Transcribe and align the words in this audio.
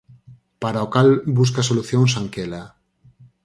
Para 0.61 0.85
o 0.85 0.87
cal 0.93 1.09
busca 1.37 1.67
solucións 1.69 2.11
Anquela. 2.21 2.63